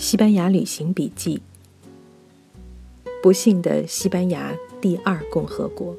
[0.00, 1.42] 西班牙旅行笔记：
[3.22, 5.94] 不幸的西班牙第二共和国。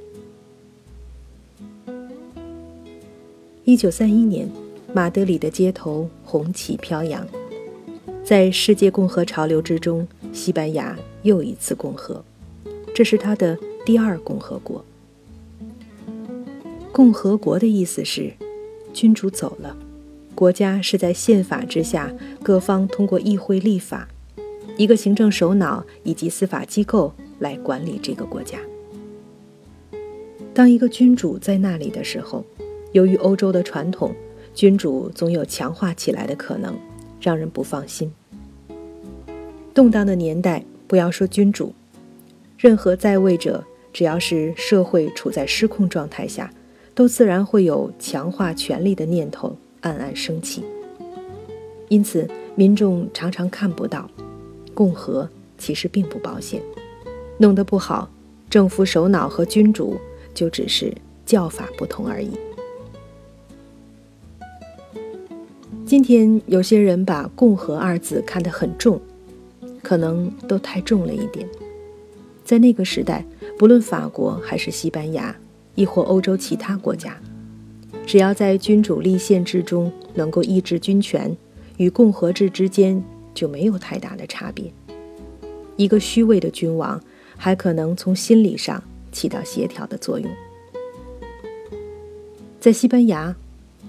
[3.63, 4.49] 一九三一年，
[4.91, 7.27] 马德里的街头红旗飘扬，
[8.23, 12.25] 在世界共和潮流之中，西班牙又一次共和，
[12.95, 13.55] 这是他的
[13.85, 14.83] 第二共和国。
[16.91, 18.33] 共和国的意思是，
[18.93, 19.77] 君主走了。
[20.41, 24.07] 国家是在宪法之下，各方通过议会立法，
[24.75, 28.57] 一个行政首脑以及司法机构来管理这个国家。
[30.51, 32.43] 当一个君主在那里的时候，
[32.91, 34.15] 由于欧洲的传统，
[34.51, 36.75] 君主总有强化起来的可能，
[37.19, 38.11] 让人不放心。
[39.75, 41.71] 动荡的年代，不要说君主，
[42.57, 46.51] 任何在位者，只要是社会处在失控状态下，
[46.95, 49.55] 都自然会有强化权力的念头。
[49.81, 50.63] 暗暗生气，
[51.89, 54.09] 因此民众常常看不到，
[54.73, 56.61] 共和其实并不保险，
[57.37, 58.09] 弄得不好，
[58.49, 59.99] 政府首脑和君主
[60.33, 60.93] 就只是
[61.25, 62.31] 叫法不同而已。
[65.85, 69.01] 今天有些人把“共和”二字看得很重，
[69.83, 71.47] 可能都太重了一点。
[72.45, 73.25] 在那个时代，
[73.57, 75.35] 不论法国还是西班牙，
[75.75, 77.19] 亦或欧洲其他国家。
[78.05, 81.35] 只要在君主立宪制中能够抑制军权，
[81.77, 83.01] 与共和制之间
[83.33, 84.71] 就没有太大的差别。
[85.77, 87.01] 一个虚伪的君王
[87.37, 90.29] 还可能从心理上起到协调的作用。
[92.59, 93.35] 在西班牙，“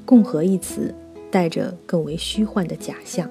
[0.06, 0.94] 共和”一词
[1.30, 3.28] 带着更为虚幻的假象。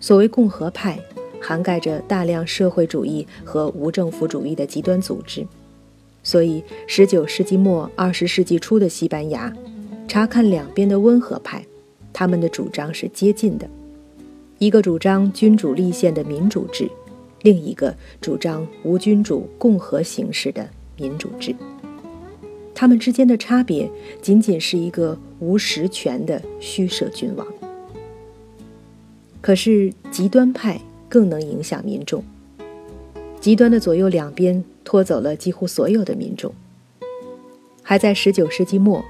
[0.00, 0.98] 所谓共和派，
[1.40, 5.46] 涵盖着大量社会主义和无政府主义的极端组织。
[6.26, 9.52] 所以，十九世纪末、二十世纪初的西班牙，
[10.08, 11.64] 查看两边的温和派，
[12.12, 13.70] 他们的主张是接近的：
[14.58, 16.90] 一个主张君主立宪的民主制，
[17.42, 21.54] 另一个主张无君主共和形式的民主制。
[22.74, 23.88] 他们之间的差别，
[24.20, 27.46] 仅仅是一个无实权的虚设君王。
[29.40, 32.24] 可是，极端派更能影响民众。
[33.46, 36.52] 极端的左右两边拖走了几乎所有的民众。
[37.80, 39.04] 还在19世纪末，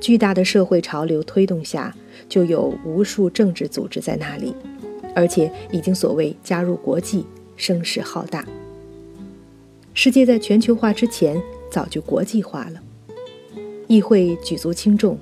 [0.00, 1.94] 巨大的社会潮流推动下，
[2.26, 4.54] 就有无数政治组织在那里，
[5.14, 7.26] 而且已经所谓加入国际，
[7.58, 8.48] 声势浩大。
[9.92, 11.38] 世界在全球化之前
[11.70, 12.80] 早就国际化了，
[13.86, 15.18] 议会举足轻重，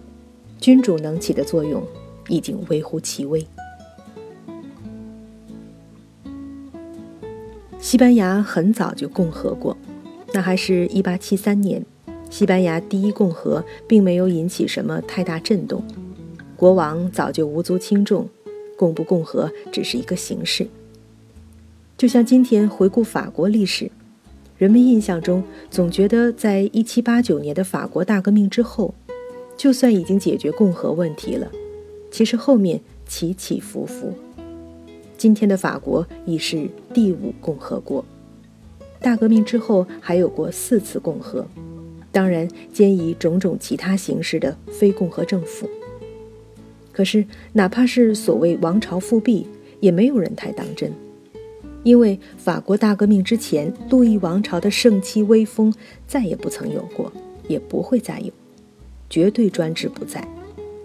[0.61, 1.83] 君主能起的作用
[2.29, 3.45] 已经微乎其微。
[7.93, 9.77] 西班牙很早就共和过，
[10.33, 11.85] 那还是一八七三年。
[12.31, 15.85] 西班牙第一共和并没有引起什么太大震动，
[16.57, 18.27] 国王早就无足轻重，
[18.79, 20.67] 共不共和只是一个形式。
[21.99, 23.91] 就像今天回顾法国历史，
[24.57, 28.95] 人们印象中总觉得在一七八九年的法国大革命之后，
[29.55, 31.53] 就算已经解决共和问题了，
[32.11, 34.15] 其实后面起起伏伏。
[35.23, 38.05] 今天的法国已是第五共和国，
[38.99, 41.47] 大革命之后还有过四次共和，
[42.11, 45.71] 当然兼以种种其他形式的非共和政府。
[46.91, 49.47] 可是，哪怕是所谓王朝复辟，
[49.79, 50.93] 也没有人太当真，
[51.85, 55.73] 因为法国大革命之前，路易王朝的盛期威风
[56.09, 57.13] 再也不曾有过，
[57.47, 58.33] 也不会再有，
[59.09, 60.27] 绝对专制不在，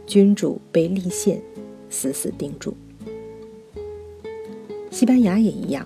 [0.05, 1.41] 君主被立宪
[1.89, 2.77] 死死盯住。
[4.97, 5.85] 西班牙也一样，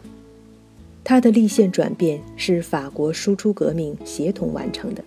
[1.03, 5.03] 它的立宪转变是法国输出革命协同完成的。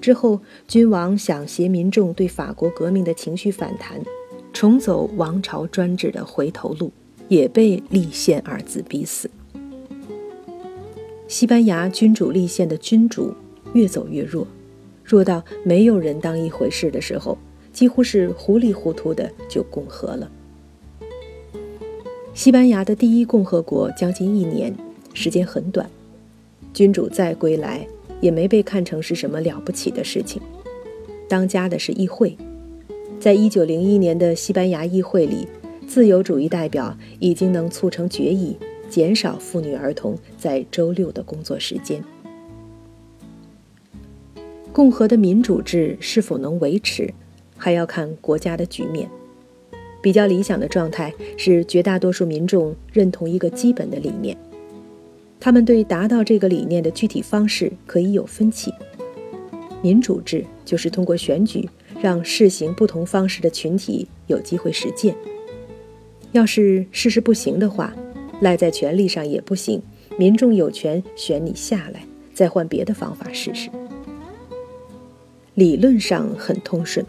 [0.00, 4.00] 之后，君王想携民众对法国革命的情绪反弹，
[4.50, 6.90] 重走王朝专制的回头路，
[7.28, 9.30] 也被“立宪”二字逼死。
[11.26, 13.34] 西班牙君主立宪的君主
[13.74, 14.46] 越走越弱，
[15.04, 17.36] 弱到没有人当一回事的时候，
[17.74, 20.30] 几乎是糊里糊涂的就共和了。
[22.38, 24.72] 西班牙的第一共和国将近一年，
[25.12, 25.90] 时间很短，
[26.72, 27.84] 君主再归来
[28.20, 30.40] 也没被看成是什么了不起的事情。
[31.28, 32.38] 当家的是议会，
[33.18, 35.48] 在一九零一年的西班牙议会里，
[35.88, 38.56] 自由主义代表已经能促成决议，
[38.88, 42.00] 减少妇女儿童在周六的工作时间。
[44.72, 47.12] 共和的民主制是否能维持，
[47.56, 49.10] 还要看国家的局面。
[50.00, 54.36] 比较理想的状态是绝大多数民众认同一个基本的理念，
[55.40, 58.72] 他们对达到这个理念的具体方式可以有分歧。
[59.82, 61.68] 民主制就是通过选举
[62.00, 65.14] 让试行不同方式的群体有机会实践。
[66.32, 67.94] 要是事实不行的话，
[68.40, 69.80] 赖在权力上也不行，
[70.16, 72.02] 民众有权选你下来，
[72.34, 73.70] 再换别的方法试试。
[75.54, 77.04] 理论上很通顺，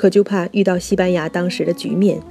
[0.00, 2.22] 可就怕遇到西班牙当时的局面，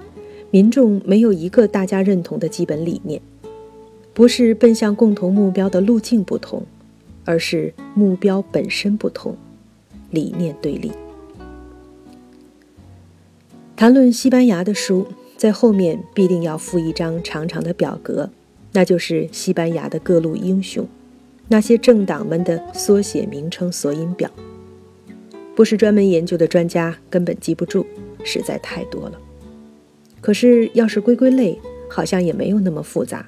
[0.50, 3.22] 民众没有一个大家认同的基本理念，
[4.12, 6.64] 不是奔向共同目标的路径不同，
[7.26, 9.38] 而是目标本身不同，
[10.10, 10.92] 理念对立。
[13.76, 15.06] 谈论西班牙的书，
[15.38, 18.32] 在后面必定要附一张长长的表格，
[18.74, 20.88] 那就是西班牙的各路英雄，
[21.50, 24.28] 那些政党们的缩写名称索引表。
[25.60, 27.86] 不是专门研究的专家根本记不住，
[28.24, 29.20] 实在太多了。
[30.22, 31.60] 可是要是归归类，
[31.90, 33.28] 好像也没有那么复杂。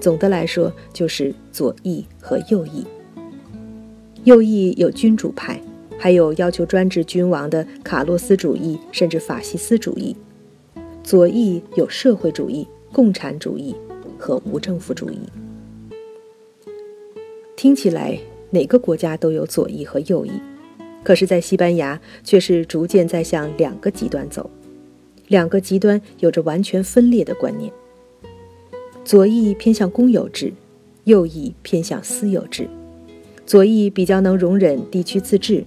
[0.00, 2.84] 总的来说，就是左翼和右翼。
[4.24, 5.62] 右翼有君主派，
[5.96, 10.16] 还有要求专制君王的卡洛斯主义，甚至法西斯主义；
[11.04, 13.76] 左翼有社会主义、共产主义
[14.18, 15.20] 和无政府主义。
[17.54, 18.18] 听起来，
[18.50, 20.32] 哪个国家都有左翼和右翼。
[21.02, 24.50] 可是，在西班牙却是逐渐在向两个极端走，
[25.28, 27.72] 两个极端有着完全分裂的观念。
[29.04, 30.52] 左翼偏向公有制，
[31.04, 32.68] 右翼偏向私有制。
[33.46, 35.64] 左翼比较能容忍地区自治，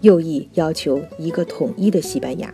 [0.00, 2.52] 右翼要求一个统一的西班牙。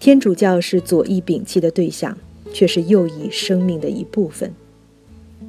[0.00, 2.18] 天主教是左翼摒弃的对象，
[2.52, 4.52] 却是右翼生命的一部分。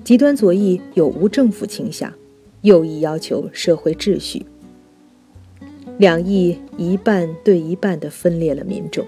[0.03, 2.13] 极端左翼有无政府倾向，
[2.61, 4.45] 右翼要求社会秩序。
[5.99, 9.05] 两翼一半对一半地分裂了民众。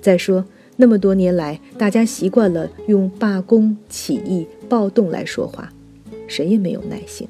[0.00, 0.44] 再说，
[0.76, 5.72] 那么多年来，大家习惯了用罢工、起义、暴动来说话，
[6.28, 7.26] 谁也没有耐心。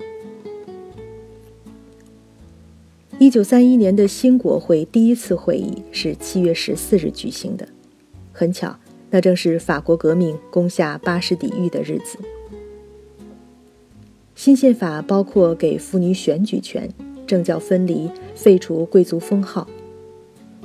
[3.18, 7.66] 一九三一年的新国会第一次会议是七月十四日举行的，
[8.30, 8.78] 很巧，
[9.08, 12.18] 那正是法国革命攻下巴士底狱的日子。
[14.34, 16.90] 新宪法包括给妇女选举权。
[17.31, 19.69] 政教分离，废除贵族封号。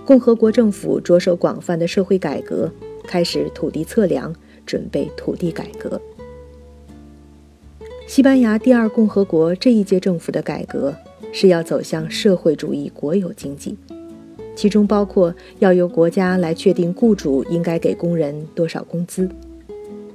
[0.04, 2.72] 共和国政府着手广泛的社会改革，
[3.06, 4.34] 开始土地测量，
[4.66, 6.02] 准备土地改革。
[8.08, 10.96] 西班牙第二共和国这一届政府的改革
[11.32, 13.78] 是要走向社会主义国有经济，
[14.56, 19.30] 其中包括要由国家来确定雇主应该给工人多少工资，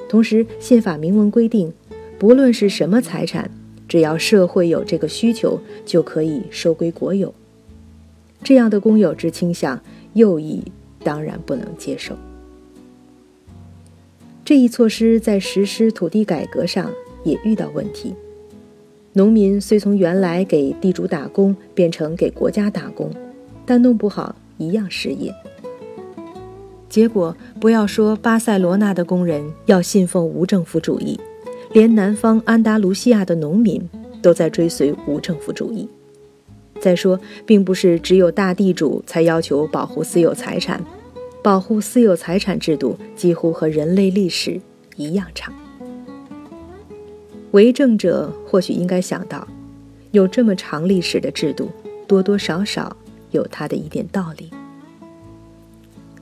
[0.08, 1.72] 同时宪法明文规定，
[2.18, 3.48] 不论是什么财产。
[3.90, 7.34] 只要社会有这个需求，就可以收归国有。
[8.44, 9.80] 这样的公有制倾向，
[10.14, 10.62] 右翼
[11.02, 12.14] 当然不能接受。
[14.44, 16.88] 这一措施在实施土地改革上
[17.24, 18.14] 也遇到问题。
[19.14, 23.10] 农民虽从原来给地主打工变成给国家打工，
[23.66, 25.34] 但弄不好一样失业。
[26.88, 31.18] 结果，不要说巴塞罗那的工人要信奉无政府主义。
[31.72, 33.80] 连南方安达卢西亚的农民
[34.20, 35.88] 都在追随无政府主义。
[36.80, 40.82] 再说，并不是只有大地主才要求保护私有财产，
[41.42, 44.60] 保护私有财产制度几乎和人类历史
[44.96, 45.54] 一样长。
[47.52, 49.46] 为政者或许应该想到，
[50.10, 51.68] 有这么长历史的制度，
[52.06, 52.96] 多多少少
[53.30, 54.50] 有它的一点道理。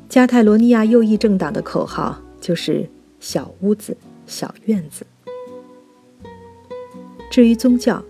[0.08, 2.88] 加泰罗尼亚右翼政党的口号就是
[3.20, 3.96] “小屋子，
[4.26, 5.06] 小院子”。
[7.30, 8.02] 至于宗教，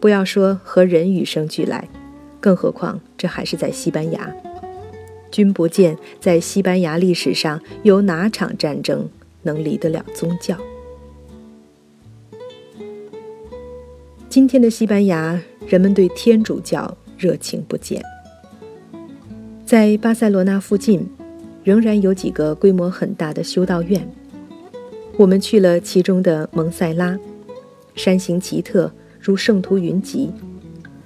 [0.00, 1.88] 不要说和人与生俱来，
[2.40, 4.34] 更何况这还是在西班牙。
[5.30, 9.08] 君不见在西班牙历史上有哪场战争
[9.42, 10.56] 能离得了宗教。
[14.28, 18.02] 今天的西班牙，人们对天主教热情不减。
[19.64, 21.08] 在巴塞罗那附近，
[21.62, 24.08] 仍然有几个规模很大的修道院。
[25.16, 27.18] 我们去了其中的蒙塞拉。
[27.94, 30.30] 山形奇特，如圣徒云集。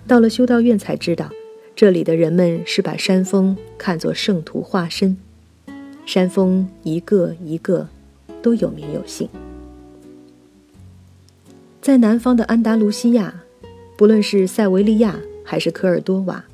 [0.07, 1.31] 到了修道院才知道，
[1.77, 5.17] 这里的人们是把山峰看作圣徒化身。
[6.07, 7.87] 山峰一个一个
[8.41, 9.29] 都有名有姓。
[11.83, 13.43] 在南方的安达卢西亚，
[13.97, 16.45] 不论是塞维利亚还是科尔多瓦，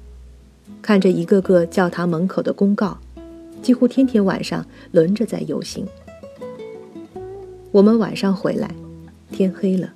[0.82, 2.98] 看着一个个教堂门口的公告，
[3.62, 5.86] 几乎天天晚上轮着在游行。
[7.70, 8.74] 我们晚上回来，
[9.30, 9.92] 天黑了。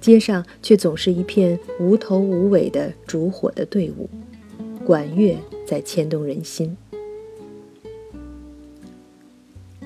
[0.00, 4.08] 街上却总是一片无头无尾的烛火的队伍，
[4.84, 5.36] 管乐
[5.66, 6.76] 在牵动人心。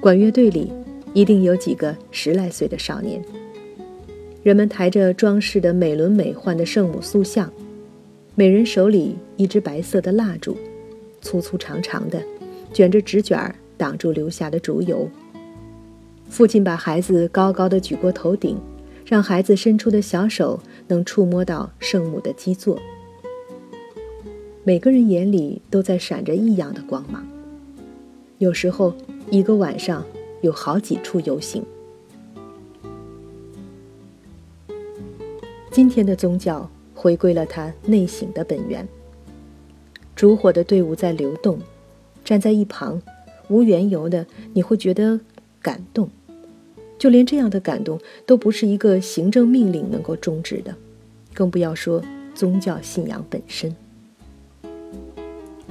[0.01, 0.73] 管乐队里
[1.15, 3.23] 一定有几个十来岁的少年。
[4.43, 7.51] 人们抬着装饰的美轮美奂的圣母塑像，
[8.35, 10.57] 每人手里一支白色的蜡烛，
[11.21, 12.21] 粗粗长长的，
[12.73, 15.09] 卷着纸卷儿挡住流下的烛油。
[16.29, 18.59] 父亲把孩子高高的举过头顶，
[19.13, 22.81] 让孩子伸出的小手能触摸到圣母的基座。
[24.65, 27.23] 每个人眼里都在闪着异样的光芒。
[28.39, 28.95] 有时候，
[29.31, 30.03] 一个晚上
[30.41, 31.63] 有好几处游行。
[35.71, 38.89] 今天的宗教回归了它内省的本源。
[40.17, 41.59] 烛火的队伍在流动，
[42.25, 43.03] 站在一旁，
[43.49, 45.21] 无缘由的你会觉得
[45.61, 46.09] 感动。
[47.03, 50.73] 就连这样的感动都不是一个行政命令能够终止的，
[51.35, 52.01] 更不要说
[52.33, 53.75] 宗教信仰本身。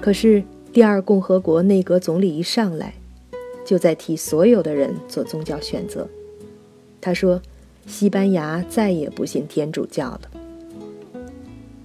[0.02, 2.96] 可是第二共和国内阁总理一上来，
[3.64, 6.06] 就在替所有的人做宗教选择。
[7.00, 7.42] 他说
[7.88, 10.22] ：“西班牙再也不信天主教了。”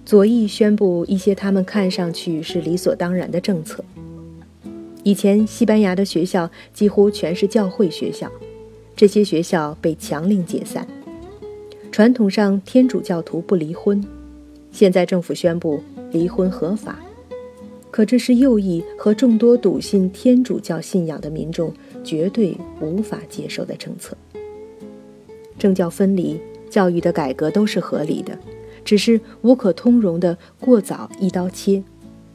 [0.05, 3.81] 左翼宣布一些他们看上去是理所当然的政策。
[5.03, 8.29] 以前西班牙的学校几乎全是教会学校。
[8.97, 10.85] 这些学校被强令解散。
[11.91, 14.03] 传统上，天主教徒不离婚，
[14.71, 15.79] 现在政府宣布
[16.11, 16.97] 离婚合法。
[17.91, 21.71] 可这是右翼和众多笃信天主教信仰的民众
[22.03, 24.17] 绝对无法接受的政策。
[25.59, 26.39] 政教分离、
[26.69, 28.37] 教育的改革都是合理的，
[28.83, 31.83] 只是无可通融的过早一刀切，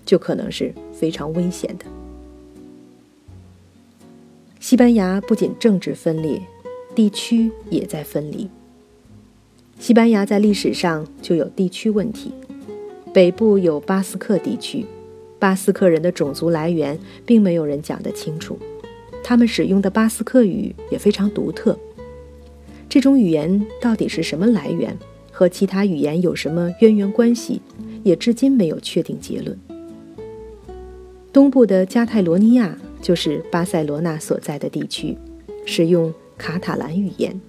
[0.04, 1.84] 就可能是非常危险的。
[4.58, 6.40] 西班牙不仅政治分裂。
[6.94, 8.48] 地区也在分离。
[9.78, 12.30] 西班牙在历史上就有地区问题，
[13.12, 14.86] 北部有巴斯克地区，
[15.38, 18.56] 巴斯克人的种族来源并没有人讲得清楚，
[19.24, 21.76] 他们使用的巴斯克语也非常独特。
[22.88, 24.96] 这种语言到底是什么来源，
[25.32, 27.60] 和其他语言有什么渊源关系，
[28.04, 29.58] 也至今没有确定结论。
[31.32, 35.16] 东部的加泰罗尼亚就是巴塞罗那所在的地区，
[35.64, 36.12] 使用。
[36.36, 37.40] 卡塔兰语言，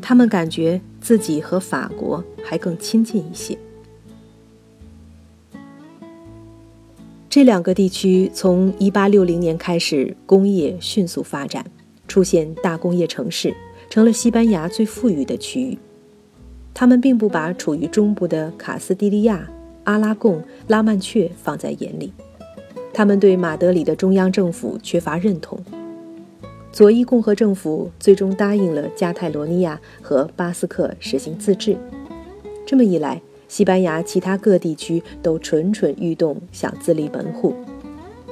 [0.00, 3.56] 他们感觉自己和法国还更亲近一些。
[7.28, 11.64] 这两个地区从1860年开始，工业迅速发展，
[12.08, 13.54] 出现大工业城市，
[13.88, 15.78] 成了西班牙最富裕的区域。
[16.74, 19.48] 他们并不把处于中部的卡斯蒂利亚、
[19.84, 22.12] 阿拉贡、拉曼却放在眼里，
[22.92, 25.62] 他们对马德里的中央政府缺乏认同。
[26.72, 31.76] 左翼共和政府最终答应了加泰罗尼亚和巴斯克实行自治。
[32.64, 37.54] 这么一来，西班牙其他各地区都蠢蠢欲动，想自立门户，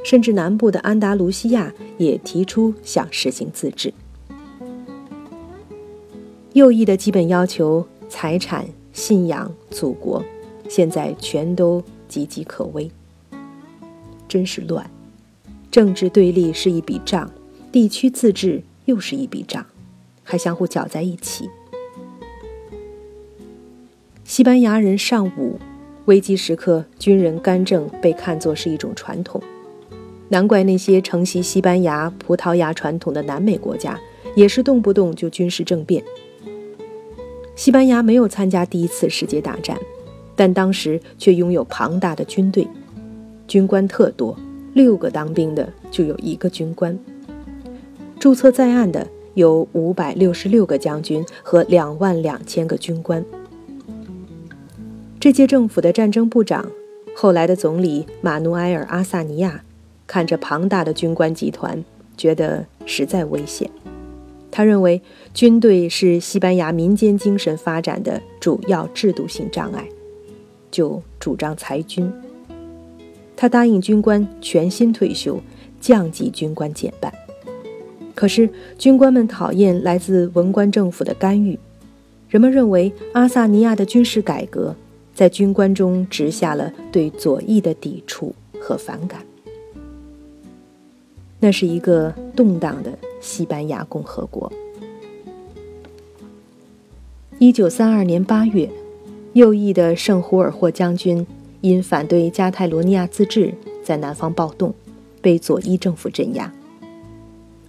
[0.04, 3.92] 甚至南部的安达卢西亚也提出想实行自治。
[6.52, 10.24] 右翼的基本要求——财产、信仰、祖国，
[10.68, 12.88] 现在全都岌岌可危。
[14.28, 14.88] 真是乱！
[15.70, 17.28] 政治对立是一笔账。
[17.70, 19.66] 地区自治又是一笔账，
[20.24, 21.48] 还相互搅在一起。
[24.24, 25.58] 西班牙人尚武，
[26.06, 29.42] 危机时刻军人干政被看作是一种传统，
[30.30, 34.00] 难怪那些承袭西班牙、葡萄牙传统的南美国家
[34.34, 36.02] 也是动不动就军事政变。
[37.54, 39.78] 西班牙没有参加第一次世界大战，
[40.34, 42.66] 但当时却拥有庞大的军队，
[43.46, 44.38] 军官特多，
[44.72, 46.98] 六个当兵的就有一个军官。
[48.18, 53.24] 注册在案的有五百六十六个将军和两万两千个军官。
[55.20, 56.66] 这届政府的战争部长，
[57.14, 59.62] 后来的总理马努埃尔·阿萨尼亚，
[60.06, 61.84] 看着庞大的军官集团，
[62.16, 63.70] 觉得实在危险。
[64.50, 65.00] 他认为
[65.32, 69.88] 军队是西班牙民间精神发展的主要制度性障碍，
[70.72, 72.12] 就主张裁军。
[73.36, 75.40] 他答应军官全薪退休，
[75.80, 77.12] 降级军官减半。
[78.18, 81.56] 可是军官们讨厌来自文官政府的干预，
[82.28, 84.74] 人们认为阿萨尼亚的军事改革
[85.14, 89.20] 在军官中植下了对左翼的抵触和反感。
[91.38, 94.52] 那是一个动荡的西班牙共和国。
[97.38, 98.68] 一九三二年八月，
[99.34, 101.24] 右翼的圣胡尔霍将军
[101.60, 104.74] 因反对加泰罗尼亚自治，在南方暴动，
[105.22, 106.52] 被左翼政府镇压。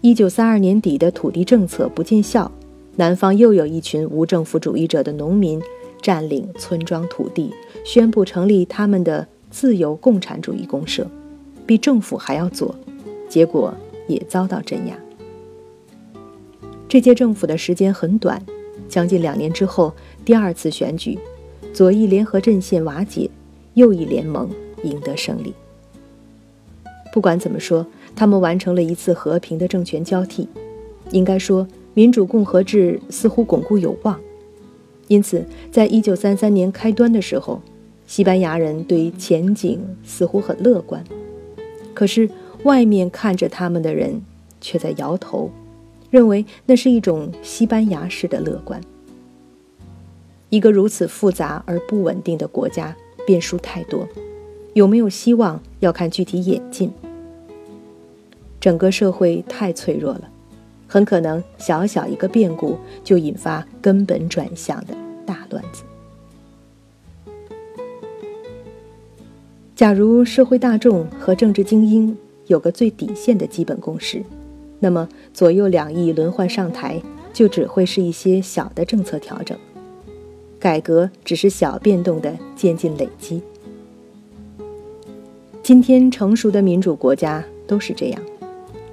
[0.01, 2.49] 一九三二年底的土地政策不见效，
[2.95, 5.61] 南方又有一群无政府主义者的农民
[6.01, 7.53] 占领村庄土地，
[7.83, 11.05] 宣布成立他们的自由共产主义公社，
[11.65, 12.73] 比政府还要左，
[13.27, 13.73] 结果
[14.07, 14.97] 也遭到镇压。
[16.87, 18.41] 这届政府的时间很短，
[18.87, 21.19] 将近两年之后，第二次选举，
[21.73, 23.29] 左翼联合阵线瓦解，
[23.73, 24.49] 右翼联盟
[24.83, 25.53] 赢得胜利。
[27.11, 27.85] 不管怎么说。
[28.19, 30.45] 他们完成了一次和平的政权交替，
[31.11, 34.19] 应该说，民主共和制似乎巩固有望。
[35.07, 37.61] 因此，在一九三三年开端的时候，
[38.05, 41.01] 西班牙人对前景似乎很乐观。
[41.93, 42.29] 可是，
[42.63, 44.21] 外面看着他们的人
[44.59, 45.49] 却在摇头，
[46.09, 48.81] 认为那是一种西班牙式的乐观。
[50.49, 52.93] 一个如此复杂而不稳定的国家，
[53.25, 54.05] 变数太多，
[54.73, 56.91] 有没有希望要看具体演进。
[58.59, 60.29] 整个社会太脆弱了。
[60.87, 65.83] 很可能小小一个变故就引发根本转向的大乱子。
[69.75, 74.23] 假如社会大众和政治精英有个最底线的基本共识，
[74.79, 76.99] 那么左右两翼轮换上台
[77.31, 79.55] 就只会是一些小的政策调整，
[80.59, 83.41] 改革只是小变动的渐进累积。
[85.61, 88.21] 今天成熟的民主国家都是这样。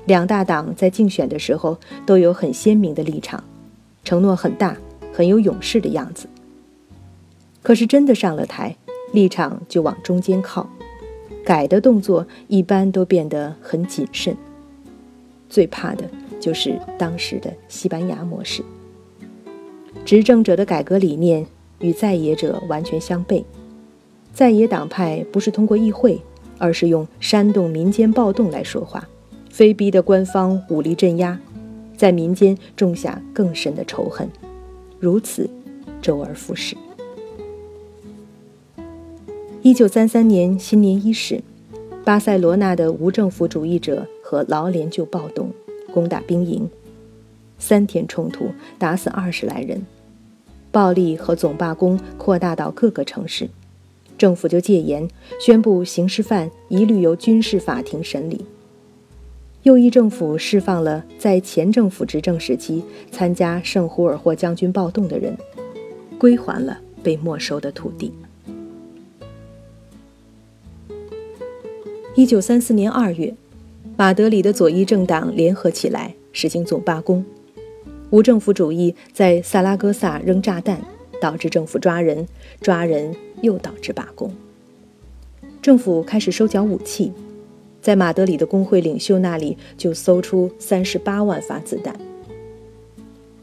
[0.06, 3.42] 两大党在竞选的时候都有很鲜明的立场，
[4.04, 4.76] 承诺很大，
[5.12, 6.28] 很有勇士的样子。
[7.62, 8.76] 可是真的上了台，
[9.12, 10.68] 立场就往中间靠，
[11.44, 14.36] 改的动作一般都变得很谨慎。
[15.48, 16.04] 最怕的
[16.38, 18.62] 就是当时的西班牙模式，
[20.04, 21.44] 执政者的改革理念
[21.80, 23.42] 与在野者完全相悖，
[24.32, 26.20] 在野党派不是通过议会，
[26.58, 29.08] 而是用煽动民间暴动来说话。
[29.56, 31.40] 非逼的官方武力镇压，
[31.96, 34.28] 在民间种下更深的仇恨，
[35.00, 35.48] 如此
[36.02, 36.76] 周而复始。
[39.62, 41.42] 一九三三年新年伊始，
[42.04, 45.50] 巴塞罗那的无政府主义者和劳联就暴动，
[45.90, 46.68] 攻打兵营，
[47.58, 49.86] 三天冲突，打死二十来人，
[50.70, 53.48] 暴力和总罢工扩大到各个城市，
[54.18, 55.08] 政府就戒严，
[55.40, 58.44] 宣布刑事犯一律由军事法庭审理。
[59.66, 65.36] 右翼政府释放了在前政府执政时期参加圣胡尔霍将军暴动的人，
[66.20, 68.12] 归还了被没收的土地。
[72.14, 73.34] 一九三四年二月，
[73.96, 77.24] 马德里的左翼政党联合起来实行总罢工，
[78.10, 80.80] 无政府主义在萨拉戈萨扔炸弹，
[81.20, 82.28] 导致政府抓人，
[82.60, 84.32] 抓人又导致罢工。
[85.60, 87.10] 政府开始收缴武器。
[87.86, 91.94] 在马德里的工会领袖那里，就搜出三十八万发子弹。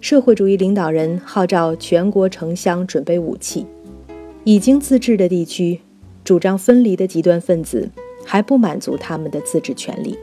[0.02, 3.66] 社会主义领导人号召全国城乡准备武器。
[4.44, 5.80] 已经自治的地区，
[6.26, 7.90] 主张分离的极端分子
[8.26, 10.18] 还不满足他们的自治权利，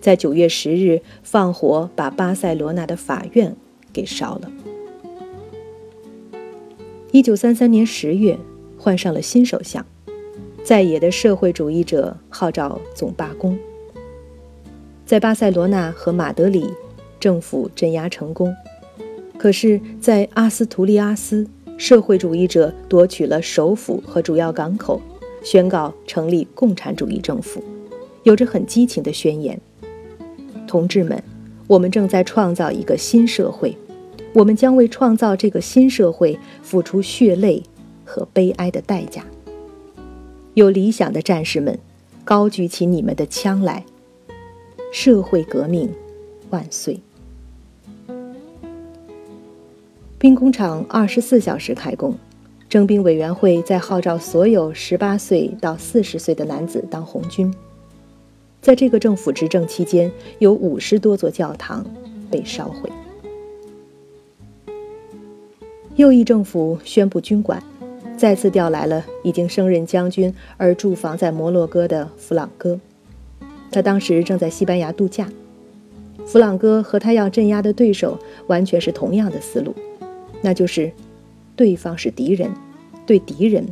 [0.00, 3.56] 在九月十日放火把巴塞罗那的法院
[3.92, 4.52] 给烧了。
[7.10, 8.38] 一九三三年十月，
[8.78, 9.84] 换上了新首相。
[10.66, 13.56] 在野的社会主义者号召总罢工，
[15.04, 16.68] 在巴塞罗那和马德里，
[17.20, 18.52] 政府镇压成功。
[19.38, 21.46] 可是，在阿斯图利阿斯，
[21.78, 25.00] 社会主义者夺取了首府和主要港口，
[25.40, 27.62] 宣告成立共产主义政府，
[28.24, 29.60] 有着很激情的宣言
[30.66, 31.22] ：“同志们，
[31.68, 33.76] 我们正在创造一个新社会，
[34.32, 37.62] 我们将为创造这个新社会付出血泪
[38.04, 39.24] 和悲哀的代价。”
[40.56, 41.78] 有理想的战士们，
[42.24, 43.84] 高举起你们的枪来！
[44.90, 45.86] 社会革命
[46.48, 46.98] 万岁！
[50.16, 52.16] 兵工厂二十四小时开工，
[52.70, 57.52] 征兵委员会在号召所有十八岁到四十岁的男子当红军。
[58.62, 61.84] 在这个政府执政期间，有五十多座教堂
[62.30, 62.90] 被烧毁。
[65.96, 67.62] 右翼政府宣布军管。
[68.16, 72.80] 再次调来了已经升任将军而驻防在摩洛哥的弗朗哥，
[73.70, 75.28] 他当时正在西班牙度假。
[76.24, 79.74] 弗朗哥和他要镇压的对手完全是同样的思路，
[80.40, 80.90] 那就是
[81.54, 82.50] 对方是敌人，
[83.04, 83.66] 对敌人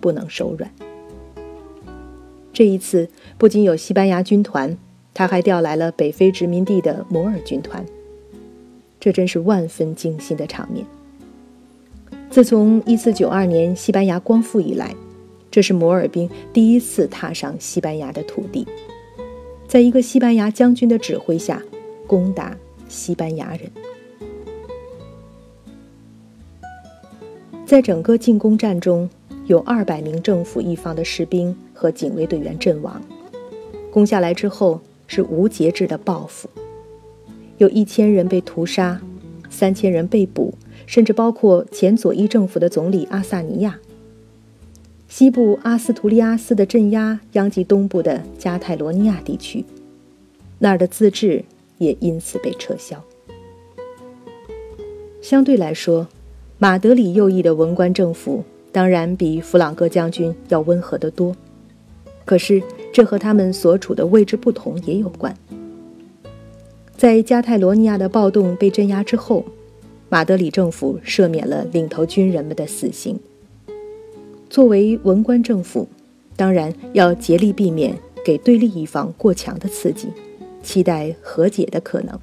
[0.00, 0.70] 不能手软。
[2.52, 4.78] 这一次不仅有西班牙军团，
[5.12, 7.84] 他还调来了北非殖民地的摩尔军团，
[8.98, 10.86] 这真是万分惊心的场面。
[12.38, 14.94] 自从1492年西班牙光复以来，
[15.50, 18.64] 这是摩尔兵第一次踏上西班牙的土地，
[19.66, 21.60] 在一个西班牙将军的指挥下
[22.06, 22.56] 攻打
[22.88, 23.68] 西班牙人。
[27.66, 29.10] 在整个进攻战中，
[29.46, 33.02] 有200名政府一方的士兵和警卫队员阵亡。
[33.90, 36.48] 攻下来之后是无节制的报复，
[37.56, 39.00] 有一千人被屠杀，
[39.50, 40.54] 三千人被捕。
[40.88, 43.78] 甚至包括前左翼政府的总理阿萨尼亚。
[45.06, 49.62] 西部阿斯图利亚斯的镇压殃及东部的加泰罗尼亚地区，
[50.58, 51.44] 那儿的自治
[51.76, 53.04] 也因此被撤销。
[55.20, 56.08] 相对来说，
[56.56, 61.36] 马德里右翼的文官政府当然比弗朗哥将军要温和得多。
[62.24, 62.62] 可是，
[62.94, 65.36] 这和他们所处的位置不同也有关。
[66.96, 69.44] 在加泰罗尼亚的暴动被镇压之后，
[70.08, 73.18] 马德里政府赦免了领头军人们的死刑。
[74.48, 75.86] 作为文官政府，
[76.34, 77.94] 当然要竭力避免
[78.24, 80.08] 给对立一方过强的刺激，
[80.62, 82.18] 期待和解的可能。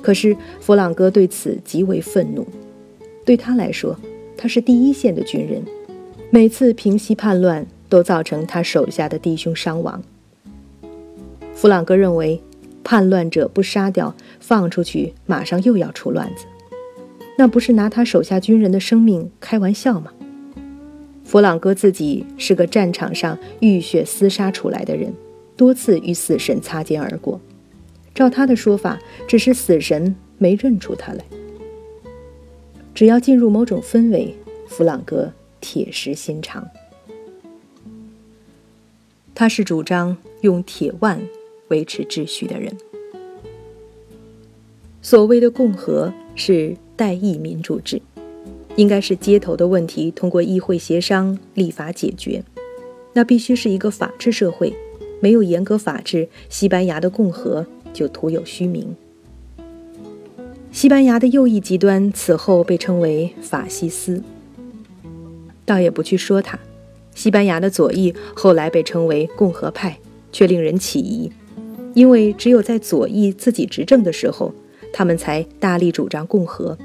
[0.00, 2.46] 可是弗朗哥对此极为愤怒。
[3.24, 3.98] 对他来说，
[4.36, 5.62] 他是第一线的军人，
[6.30, 10.00] 每次平息叛乱都造成他手下的弟兄伤亡。
[11.54, 12.40] 弗朗哥认为，
[12.84, 16.44] 叛乱者不杀掉、放出去，马上又要出乱子，
[17.36, 20.12] 那不是拿他手下军人的生命开玩笑吗？
[21.24, 25.12] 弗朗哥自己是个战场上浴血厮杀出来的人，
[25.56, 27.40] 多次与死神擦肩而过。
[28.14, 31.24] 照他的说法，只是死神没认出他来。
[32.94, 34.32] 只要进入某种氛围，
[34.68, 36.68] 弗朗哥铁石心肠。
[39.34, 41.20] 他是主张用铁腕
[41.66, 42.72] 维持秩序的人。
[45.02, 48.00] 所谓的共和是代议民主制，
[48.76, 52.42] 应该是街头的问题通过议会协商立法解决。
[53.12, 54.74] 那必须是一个法治社会，
[55.20, 57.66] 没有严格法治，西班牙的共和。
[57.94, 58.96] 就徒有虚名。
[60.72, 64.20] 西班牙的右翼极端此后被称为法西斯，
[65.64, 66.58] 倒也不去说他。
[67.14, 69.96] 西班牙的左翼后来被称为共和派，
[70.32, 71.30] 却令人起疑，
[71.94, 74.52] 因为只有在左翼自己执政的时候，
[74.96, 76.78] 他们才大力主张共和；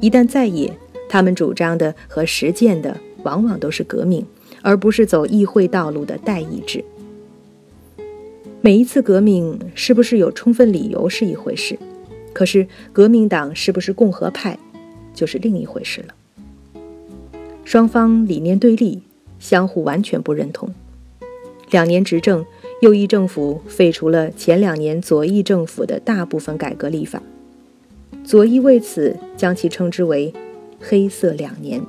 [0.00, 0.72] 一旦在野，
[1.08, 4.24] 他们主张的和实践的往往都是革命，
[4.62, 6.84] 而不是走议会道路的代议制。
[8.60, 11.76] 每一次革命是不是有充分理由是一回事，
[12.32, 14.56] 可是革命党是不是共和派，
[15.12, 16.14] 就是另一回事了。
[17.64, 19.02] 双方理念对立，
[19.40, 20.72] 相互完全不认同。
[21.72, 22.46] 两年执政，
[22.80, 27.20] 右翼政府废除了前两年左翼政府的大部分改革立法，
[28.24, 30.32] 左翼为此将其称之为
[30.80, 31.80] “黑色两年”。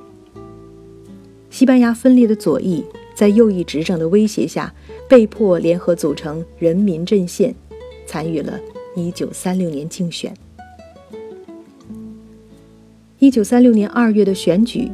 [1.50, 4.72] 西班牙分裂的左翼在右翼执政的威胁下。
[5.08, 7.54] 被迫联合组成人民阵线，
[8.06, 8.58] 参与了
[8.96, 10.32] 1936年竞选。
[13.20, 14.90] 1936年2月的选举，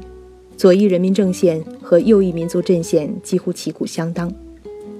[0.56, 4.28] 左翼人民阵线和右翼民族阵线几乎旗鼓相当，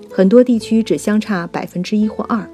[0.09, 2.49] 很多地区只相差百分之一或二。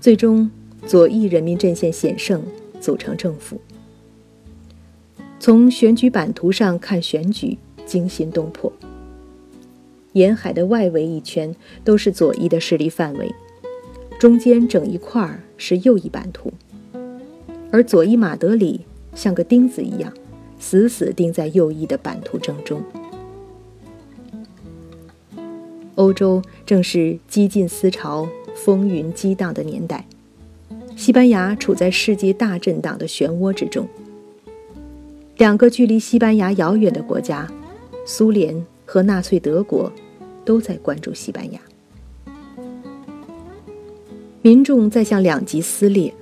[0.00, 0.50] 最终，
[0.86, 2.42] 左翼人民阵线险胜，
[2.84, 3.58] 组成政府。
[5.40, 8.70] 从选举版图上看，选举惊心动魄。
[10.12, 13.34] 沿海的外围一圈都是左翼的势力范围，
[14.18, 16.52] 中间整一块儿是右翼版图，
[17.72, 18.82] 而左翼马德里
[19.14, 20.12] 像个钉子一样，
[20.60, 22.82] 死死钉在右翼的版图正中。
[25.94, 30.06] 欧洲正是激进思潮风云激荡的年代，
[30.96, 33.86] 西班牙处在世界大震荡的漩涡之中。
[35.36, 37.46] 两个距离西班牙遥远的国家，
[38.06, 39.92] 苏联和纳粹德国。
[40.46, 41.60] 都在关注西班牙，
[44.42, 46.12] 民众在向两极撕裂。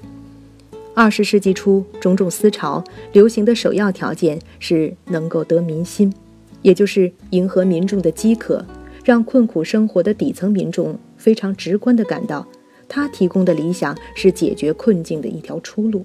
[0.94, 6.14] 二十世纪初，种种思潮流行的首要条件是能够得民心，
[6.62, 8.64] 也就是迎合民众的饥渴，
[9.04, 12.46] 让困苦生活的底层民众非常直观地感到，
[12.92, 16.04] 他提供的理想是解决困境的一条出路。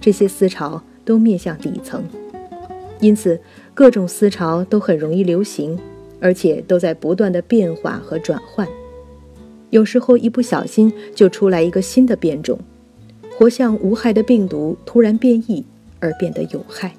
[0.00, 2.04] 这些思潮都面向底层，
[3.00, 3.40] 因此
[3.74, 5.76] 各种思潮都很容易流行。
[6.20, 8.66] 而且都在不断的变化和转换，
[9.70, 12.58] 有时候一不小心就出来一个新的变种，
[13.38, 15.64] 活像无害的病毒突然变异
[16.00, 16.92] 而变得有害。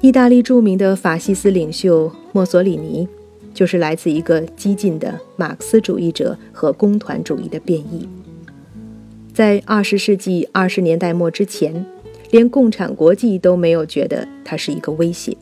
[0.00, 3.08] 意大利著名的法西斯领袖墨索里尼，
[3.54, 8.06] 就是来自一个激进的马克思主义者和工团主义的变异。
[9.32, 11.86] 在二十世纪二十年代末之前，
[12.30, 15.36] 连共产国际都没有觉得它是一个威胁。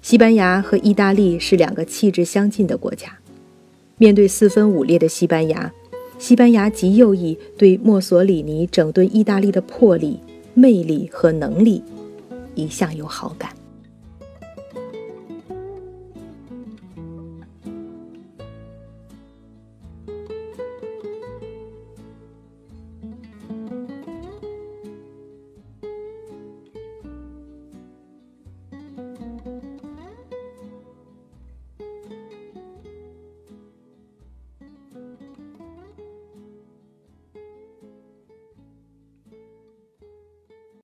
[0.00, 3.08] 西班牙和意大利是两个气质相近的国家。
[3.98, 5.72] 面对四分五裂的西班牙，
[6.18, 10.20] 西班牙极右翼对墨索里尼整顿意大利的魄力、
[10.54, 11.82] 魅力和能力
[12.54, 13.50] 一向有好感。